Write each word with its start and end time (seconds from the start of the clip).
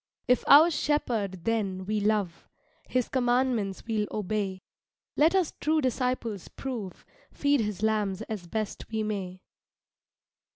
If 0.27 0.43
our 0.47 0.71
Shepherd 0.71 1.43
then 1.45 1.85
we 1.85 1.99
love, 1.99 2.47
His 2.89 3.07
commandments 3.07 3.83
we'll 3.85 4.07
obey; 4.09 4.63
Let 5.15 5.35
us 5.35 5.53
true 5.61 5.79
disciples 5.79 6.47
prove, 6.47 7.05
Feed 7.31 7.59
his 7.59 7.83
lambs 7.83 8.23
as 8.23 8.47
best 8.47 8.85
we 8.89 9.03
may. 9.03 9.43